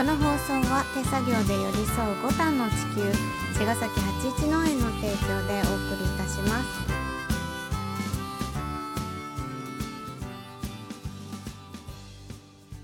[0.00, 3.02] この放送は手作業で寄り添う五反の地球
[3.58, 6.90] 茅ヶ崎八一農園の提供でお送りいたします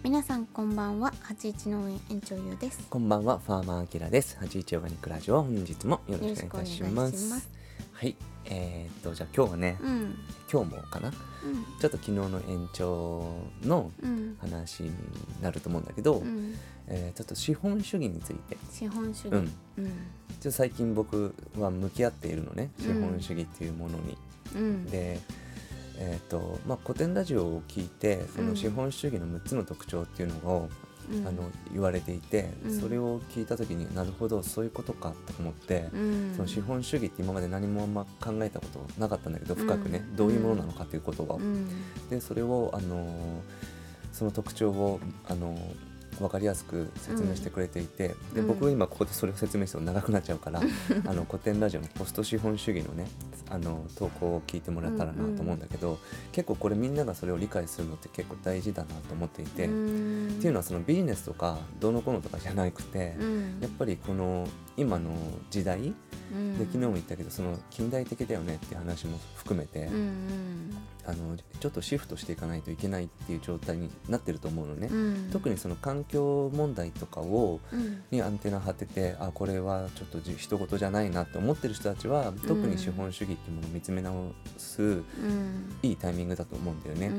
[0.04, 4.36] 皆さんこんばんは八一農園園長ゆうですこんばんは、ファーマーアキラです。
[4.39, 7.48] 八一オーガニックラジオ、本日もよろしくお願いします。
[7.93, 10.14] はい、えー、っと、じゃあ今日はね、うん。
[10.53, 11.14] 今日もかな、うん。
[11.80, 14.36] ちょっと昨日の延長のうん。
[14.40, 14.93] 話に
[15.40, 16.54] なると思うんだけど、うん。
[16.89, 19.32] えーちょっと資本主義について、資本主義。
[19.32, 19.52] うん、
[20.40, 24.16] ちょ最近僕は向き合っているのね、資本主義っていうものに。
[24.54, 24.85] うん。
[24.86, 25.18] で、
[25.99, 28.49] えーっと、まあ、古典ラジオを聞いて、そうん。
[28.49, 30.69] の資本主義の6つの特徴っていうのを、
[31.11, 31.27] うん。
[31.27, 32.81] あの言われていて、うん。
[32.81, 36.33] それを聞いた時になるほどそういうことかと思って、うん。
[36.36, 39.61] その資本主義って今まで何もあんま考えたことなかったんだけどうん。
[39.61, 41.69] 深くね、どういうものなのかっていうことは、うん。
[42.10, 43.08] でそれを、あのー
[44.12, 45.60] その特徴を、あのー
[46.19, 48.47] 分かりやすく説明してくれていて、でうん。
[48.48, 50.61] 僕が今ここでそれを説明すると長くなっちゃうから、
[51.06, 53.06] あの古典ラジオのポスト資本主義のね
[53.50, 55.98] あの投稿を聞いてもらえたらなと思うんだけど、
[56.33, 60.28] 結構これみんながそれを理解するのって結構大事だなと思っていて、うん。
[60.28, 63.59] っていうのはそのビジネスとかどうのこうのとかじゃなくて、うん。
[63.61, 65.11] やっぱりこの今の
[65.50, 65.92] 時代で
[66.32, 66.56] うん。
[66.58, 70.77] 昨日も言ったけどその近代的だよねっていう話も含めて、うん
[71.08, 75.30] あのちょっとシフトしていかないといけないっていう状態になってると思うのね、うん。
[75.32, 78.02] 特にその環境問題とかをうん。
[78.10, 85.77] にアンテナ張っててあこれはちょっとじ人事じゃないなって思ってる人たちは特に資本主義っていうものを見つめ直すうん。
[85.82, 87.06] いいタイミングだと思うんだよね。
[87.06, 87.14] うん。
[87.14, 87.19] う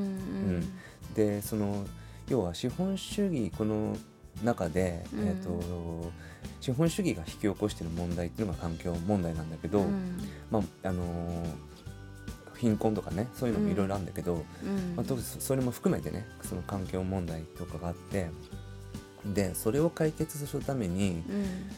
[0.58, 0.78] ん。
[1.14, 1.86] でその
[2.28, 3.96] 要は資本主義この
[4.44, 5.28] 中で、うん。
[5.28, 6.12] えー、と
[6.60, 10.18] 資本主義が引き起こしている問題っていうのが環境問題なんだけど、うん。
[10.50, 11.68] まああのー
[12.58, 14.96] 貧困とかねそういうのもいろいろあるんだけど、うん。
[14.96, 15.06] まあ、
[15.38, 18.30] それも含めてねその環境問題とかがあって
[19.24, 21.22] でそれを解決するために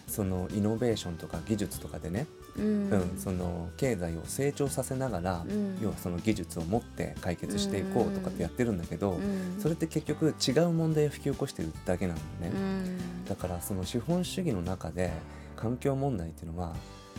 [0.06, 2.26] そのイノベーションとか技術とかでね、
[2.60, 2.90] うん。
[2.90, 5.78] うんその経済を成長させながら、うん。
[5.82, 9.60] 要はその技術を持って解決していこうとかってやってるんだけど、うん。
[9.60, 13.24] それって結局違う問題を引き起こしてるだけなのね、うん。
[13.24, 15.12] だからその資本主義の中で
[15.56, 16.74] 環境問題っていうのは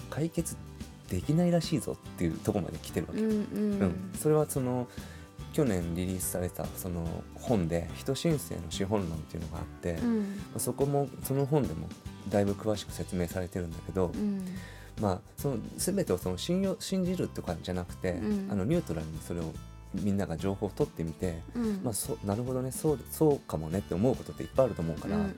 [0.10, 0.56] 解決
[1.10, 4.88] できないらしいぞっていうところまで来てるわけ、うんそれはその
[5.54, 9.98] 去年リリースされたその本で「人申請の資本論」っていうのがあって、
[10.58, 11.90] そこもその本でも
[12.30, 14.46] だいぶ詳しく説明されてるんだけど、うん
[15.02, 18.52] まあその全てをその信用信じるとかじゃなくて、うん。
[18.52, 19.52] あのニュートラルにそれを
[19.94, 21.82] みんなが情報を取ってみて、うん。
[21.84, 25.32] まあ、そうなるほどねそうそうかもねって思うことっていっぱいあると思うから、うんうん。
[25.34, 25.36] ち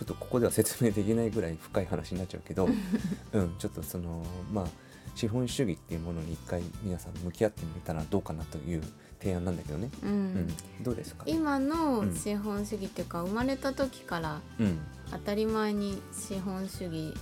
[0.00, 2.66] ょっとここでは説明できないぐらい深い話になっちゃうけど、
[3.34, 4.66] うん、ちょっとそのまあ
[5.14, 8.82] 資本主義っていうものに一回皆さん向き合ってみたらどうかなという
[9.18, 10.48] 提案なんだけどね、ううんん、
[10.82, 11.24] どうですか？
[11.26, 12.14] 今のうん。
[12.14, 14.78] 資本主義っていうか生まれた時からうん。
[15.10, 17.14] 当たり前に資本主義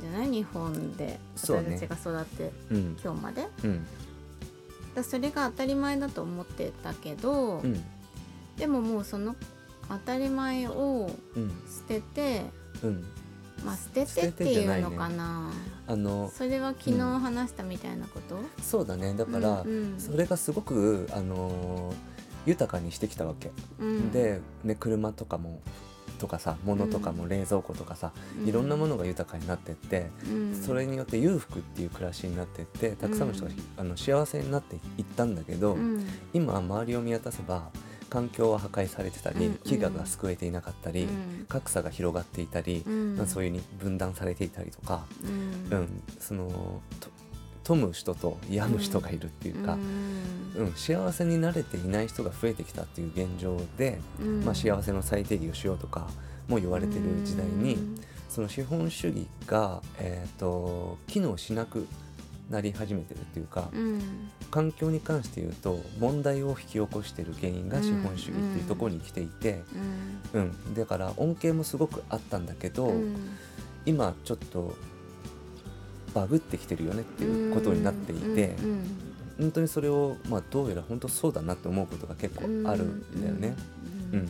[0.00, 2.96] じゃない日本で私たちが育ってうん。
[3.02, 3.46] 今日まで。
[3.64, 3.86] うん。
[4.94, 7.82] だそれが当たり前だと思ってたけど、うん。
[8.56, 9.36] でももうその
[9.88, 11.50] 当たり前をうん。
[11.68, 12.42] 捨てて
[12.82, 13.04] うん。
[13.64, 15.50] まあ捨ててっていうのかな。
[15.86, 19.14] あのそれは昨日話したみたいなこと、そうだね。
[19.14, 20.00] だから、うんうん。
[20.00, 21.92] それがすごくあの
[22.46, 24.10] 豊かにしてきたわけ、うん。
[24.10, 25.60] で、ね、車とかも
[26.22, 28.48] とかさ物とかも冷蔵庫とかさ、うん。
[28.48, 30.54] いろんなものが豊かになってって、うん。
[30.54, 33.56] それによって裕福っていう暮らしになってってたくさんの人が、うん。
[33.78, 36.06] あの幸せになっていったんだけど、うん。
[36.32, 37.70] 今周りを見渡せば
[38.08, 39.54] 環境は破壊されてたり、うん。
[39.64, 41.46] 飢餓が救えていなかったり、うん。
[41.48, 43.16] 格差が広がっていたり、うん。
[43.16, 45.76] まあそういうに分断されていたりとか、うん。
[45.76, 46.02] うん。
[46.20, 47.10] そのと
[47.64, 54.44] 富む人と病む人がいるっていうか、うんうん幸せになれていない人が増えてきたっていう現状で、うん。
[54.44, 56.08] まあ、幸せの再定義をしようとか
[56.48, 57.78] も言われてる時代に、
[58.28, 61.86] その資本主義が、えー、と機能しなく
[62.50, 64.30] なり始めてるっていうか、うん。
[64.50, 69.62] 環境に関して言うと問題を引き起こしてる原因が資本主義っていうところに来ていて、
[70.34, 70.42] うん。
[70.42, 70.74] うん。
[70.74, 73.16] だから恩恵もすごくあったんだけど、うん。
[73.86, 74.76] 今ちょっと
[76.14, 83.56] バグってきてるよねっていうことになっていて、うん本当にそれを、まあ、どうやら本当そうだなって思うことが結構あるんだよね。
[84.12, 84.28] うんうん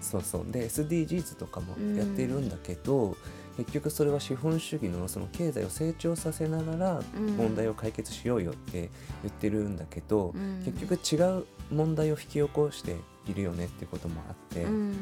[0.00, 0.50] そうそう。
[0.50, 3.16] で SDGs とかもやっているんだけど、
[3.56, 7.36] 結局それは資本主義のその経済を成長させながらうん。
[7.36, 8.90] 問題を解決しようよって
[9.22, 10.62] 言ってるんだけど、うん。
[10.64, 14.96] 結局違う問題を引き起こしているよねっていうこともあって、うん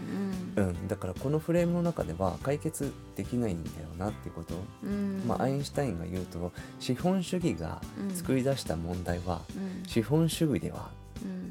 [0.57, 0.89] うん。
[0.89, 5.23] だからこのフレームの中では解決できないんだよなってこと、うん。
[5.27, 7.81] まあ、アインシュタインが言うと資本主義が
[8.15, 9.89] 作り出した問題はうん。
[9.89, 10.91] 資本主義では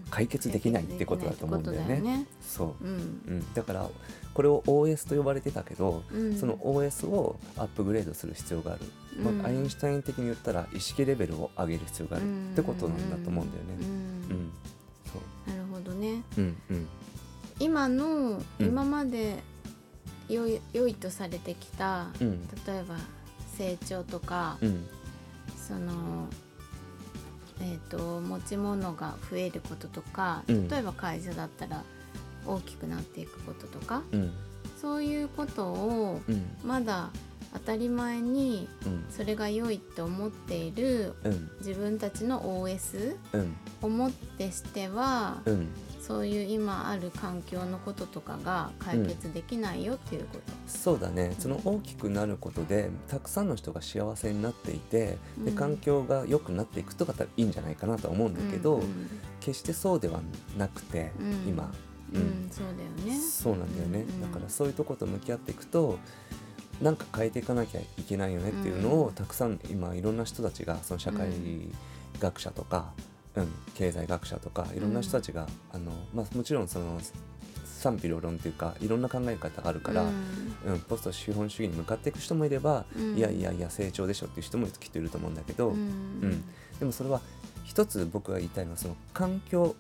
[0.09, 2.25] 解決できないってことだと思うんだよね。
[2.41, 2.91] そう、うん。
[2.93, 2.97] う
[3.35, 3.89] ん、だから
[4.33, 6.37] これを OS と呼ばれてたけど、うん。
[6.37, 8.81] その OS をアップグレードする必要がある、
[9.21, 13.85] まあうんアインシュタイン的に言ったら意識レベルを上げる必要があるってことなんだと思うんだよね。
[14.31, 14.51] うん
[15.47, 16.23] なるほどね。
[16.37, 16.87] うんうん。
[17.59, 18.65] 今のうん。
[18.65, 19.43] 今まで
[20.27, 22.47] 良い良いとされてきた、うん。
[22.65, 22.95] 例えば
[23.57, 24.87] 成長とか、うん。
[25.55, 26.27] その
[27.61, 30.67] えー、と持ち物が増えることとか、うん。
[30.69, 31.83] 例えば会社だったら
[32.45, 34.33] 大きくなっていくこととかうん。
[34.81, 36.45] そういうことをうん。
[36.63, 37.09] まだ
[37.53, 39.05] 当たり前にうん。
[39.09, 41.49] それが良いと思っているうん。
[41.59, 43.55] 自分たちの OS うん。
[43.81, 45.67] をもってしては、うん。
[46.01, 50.41] そういう今ある環境のこととかが解決できないよっていうこと。
[50.67, 51.35] そうだね。
[51.39, 55.55] その大きくなることでたくさんの人が幸せになっていてでうん。
[55.55, 59.09] 環境が良くなっていくとかいいんじゃないかなとは思うんだけど、うん。
[59.39, 60.21] 決してそうでは
[60.57, 61.49] なくて、うん。
[61.49, 61.71] 今、
[62.13, 62.21] うん。
[62.21, 62.49] うん。
[62.51, 63.19] そうだよね。
[63.19, 64.21] そうなんだよね、うん。
[64.21, 65.99] だからそういうとこと向き合っていくと
[66.81, 69.13] なんか変えていかなきゃいけないよねっていうのを、うん。
[69.13, 71.29] たくさん今いろんな人たちがその社会
[72.19, 76.99] 学者とか、うん経済学者とかいろんな人たちが、あのまあ、もちろんその
[77.63, 83.17] 賛否両論っていうかいろんな考え方があるから、うんポスト資本主義に向かっていく人もいれば、うん。
[83.17, 85.75] いやいやいや成長でしょっていう人もきっといると思うんだけど、うん。
[85.77, 85.79] う
[86.27, 86.43] ん。
[86.79, 87.21] でもそれは
[87.63, 89.75] 一つ僕が言いたいのはその環境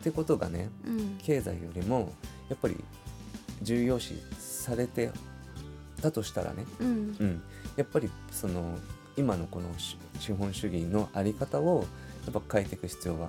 [0.00, 1.18] ってことがねうん。
[1.22, 2.12] 経済よりも
[2.48, 2.76] やっぱり
[3.62, 5.10] 重要視されて
[6.02, 7.16] たとしたらね、うん。
[7.18, 7.42] うん、
[7.76, 8.78] やっぱりその
[9.16, 11.86] 今のこのし資本主義のあり方を
[12.24, 13.28] やっぱ変えていく必要は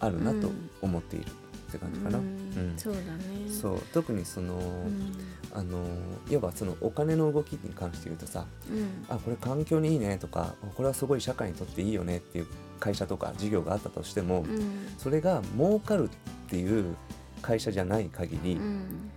[0.00, 0.50] あるなと
[0.80, 1.26] 思っている
[1.68, 2.18] って感じかな。
[2.18, 2.74] ううん。
[2.74, 3.50] んそうだね。
[3.50, 3.80] そう。
[3.92, 5.12] 特にその、うん。
[5.54, 5.84] あの
[6.30, 9.06] いわばそのお金の動きに関して言うとさうん。
[9.08, 12.46] あこれ環境にいいねとかこれはすごい社会にとっていいよねっていう
[12.80, 14.88] 会社とか事業があったとしても、うん。
[14.98, 16.96] それが儲かるっていう
[17.42, 19.10] 会社じゃない限り、うん。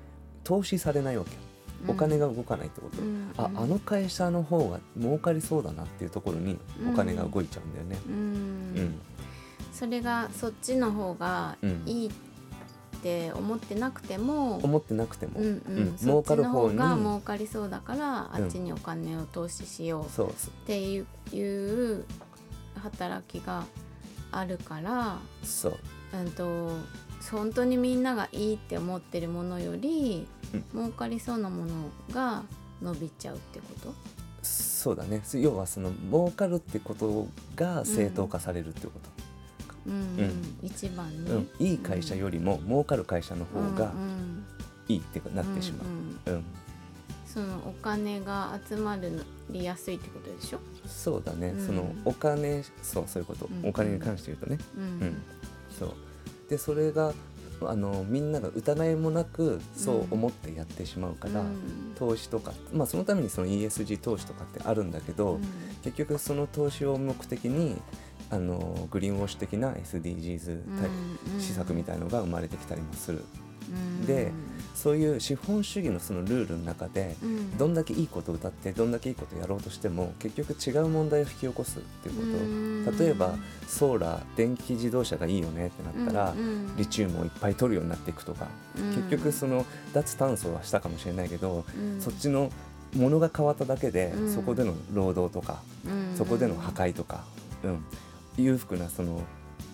[0.44, 1.38] 投資されないわけよ
[1.88, 3.32] お金が動かないってこと、うん。
[3.38, 6.58] ああの会社の方が儲かりそうだなっていうところに
[6.92, 8.00] お金が動いちゃうんだよね。
[8.08, 8.14] うん。
[8.14, 8.18] う
[8.82, 9.00] ん。
[9.74, 12.12] それがそっちの方がうんいいっ
[13.02, 15.98] て思ってなくても、思ってなくても、うんうん。
[15.98, 16.78] 儲かる方方に。
[16.78, 18.44] が儲かりそうだから、うん。
[18.44, 20.34] あっちにお金を投資しようっ
[20.66, 22.06] ていういう。
[22.82, 23.66] 働きが
[24.32, 25.78] あるから、そう。
[26.14, 26.72] うんと
[27.30, 30.64] 本当にみんながいいって思ってるものより、うん。
[30.74, 32.44] 儲かりそうなものが
[32.82, 33.94] 伸びちゃうってこと？
[34.42, 35.22] そうだね。
[35.36, 39.10] 要はその儲かるってことが正当化されるってこと、
[39.88, 40.58] うん、うん。
[40.64, 41.50] 一番ね、うん。
[41.60, 44.44] いい会社よりも儲かる会社の方がうん
[44.88, 45.88] いいってなってしまう。
[45.88, 46.38] んうん。
[46.38, 46.46] う、うん。
[47.28, 48.98] そのお金が集ま
[49.50, 51.66] りやすいってことでしょ、そうだね、うん。
[51.66, 53.70] そのお金そうそういうこと、うん。
[53.70, 54.84] お金に関して言うとね、うん。
[54.84, 55.22] うん。
[55.80, 55.94] そう
[56.52, 57.14] でそれが
[57.62, 61.94] あのみんなが疑いもなくそう思ってやってしまうから、うん。
[61.96, 65.42] 投資とか、まあ、そのためにその ESG 投資とかってあるんだけど、うん。
[65.82, 67.80] 結局その投資を目的に
[68.30, 70.90] あのグリーンウォッシュ的な SDGs 対
[71.36, 73.41] うん施策みたいのが生まれてきたりもする、うん
[74.06, 74.32] で
[74.74, 77.58] そういう資本主義のそのルールの中でうん。
[77.58, 82.98] どんだけいいことを歌ってどんだけいいことをやろうとしても結局違う問題を引き起こすっていうこと、うん。
[82.98, 83.36] 例えば
[83.68, 86.36] ソーラー電気自動車がいいよねってなったら、
[86.78, 88.96] リチウムをいっぱい取るようになっていくとか、うん。
[88.96, 92.02] 結局その脱炭素はしたかもしれないけど、うん。
[92.02, 92.52] そっちの
[92.96, 94.34] ものが変わっただけで、うん。
[94.34, 96.18] そこでの労働とか、うん。
[96.18, 97.24] そこでの破壊とか、
[97.64, 97.86] うん、
[98.38, 99.22] 裕福なその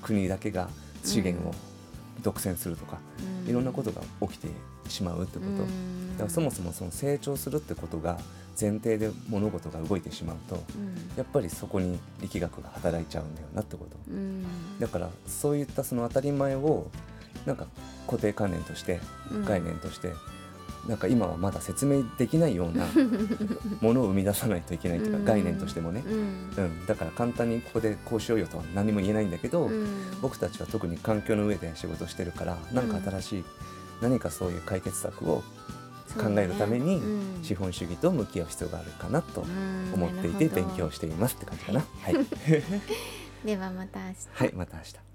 [0.01, 0.69] 国だけが
[1.03, 1.53] 資源を
[2.21, 2.97] 独占するとか、
[3.45, 3.49] うん。
[3.49, 4.47] いろんなことが起きて
[4.89, 6.11] しまうってこと、うん。
[6.13, 8.19] だからそもそもその成長するってことが
[8.59, 11.17] 前提で物事が動いてしまうとうん。
[11.17, 13.95] やっぱりそこに力学が働いちゃうんだよなってこと。
[14.09, 14.45] うん。
[14.79, 16.89] だからそういったその当たり前を
[17.45, 17.67] なんか
[18.07, 18.99] 固定観念として
[19.31, 19.45] うん。
[19.45, 20.11] 概念として、
[20.87, 22.85] なんか今はまだ説明できないような
[23.81, 25.25] ものを生み出さないといけないというか、うん。
[25.25, 26.63] 概念としてもね、うん。
[26.63, 29.87] うん、だから簡単にここでこうしようよとは何も言えないんだけど、うん。
[30.21, 33.43] 僕たちは特に環境の上で仕事してるから何か新しい、
[34.01, 35.43] 何かそういう解決策を
[36.17, 37.01] 考えるために
[37.43, 39.93] 資本主義と向き合う必要があるかなとうん。
[39.93, 41.79] 思っていて勉強していますって感じかな。
[42.01, 42.15] はい、
[43.45, 44.15] ではまた明日。
[44.31, 45.06] はい、また明日。